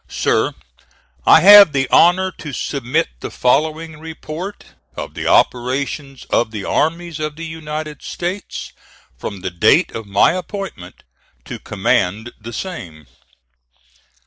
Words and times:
SIR: 0.09 0.53
I 1.27 1.41
have 1.41 1.73
the 1.73 1.87
honor 1.91 2.31
to 2.39 2.53
submit 2.53 3.07
the 3.19 3.29
following 3.29 3.99
report 3.99 4.65
of 4.95 5.13
the 5.13 5.27
operations 5.27 6.25
of 6.31 6.49
the 6.49 6.65
Armies 6.65 7.19
of 7.19 7.35
the 7.35 7.45
United 7.45 8.01
States 8.01 8.73
from 9.15 9.41
the 9.41 9.51
date 9.51 9.91
of 9.91 10.07
my 10.07 10.31
appointment 10.31 11.03
to 11.45 11.59
command 11.59 12.31
the 12.41 12.51
same. 12.51 13.05